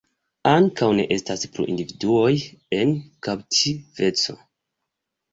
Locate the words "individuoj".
1.73-2.31